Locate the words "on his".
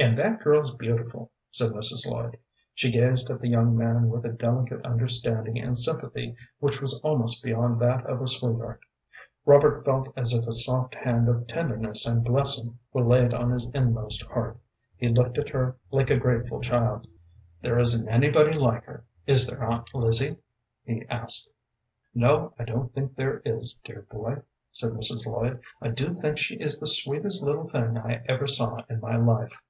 13.34-13.68